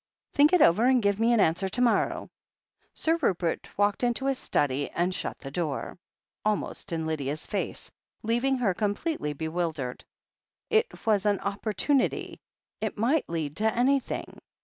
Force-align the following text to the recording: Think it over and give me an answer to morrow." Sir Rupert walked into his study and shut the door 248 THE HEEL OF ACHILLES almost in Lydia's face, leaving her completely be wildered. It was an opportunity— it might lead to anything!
Think 0.33 0.51
it 0.51 0.63
over 0.63 0.87
and 0.87 0.99
give 0.99 1.19
me 1.19 1.31
an 1.31 1.39
answer 1.39 1.69
to 1.69 1.79
morrow." 1.79 2.31
Sir 2.91 3.17
Rupert 3.21 3.69
walked 3.77 4.03
into 4.03 4.25
his 4.25 4.39
study 4.39 4.89
and 4.89 5.13
shut 5.13 5.37
the 5.37 5.51
door 5.51 5.99
248 6.43 6.47
THE 6.47 6.47
HEEL 6.49 6.49
OF 6.49 6.49
ACHILLES 6.49 6.49
almost 6.49 6.91
in 6.91 7.05
Lydia's 7.05 7.45
face, 7.85 7.91
leaving 8.23 8.57
her 8.57 8.73
completely 8.73 9.33
be 9.33 9.47
wildered. 9.47 10.03
It 10.71 11.05
was 11.05 11.27
an 11.27 11.39
opportunity— 11.41 12.41
it 12.81 12.97
might 12.97 13.29
lead 13.29 13.55
to 13.57 13.71
anything! 13.71 14.41